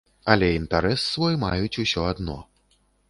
[0.35, 2.39] Але інтарэс свой маюць усё адно.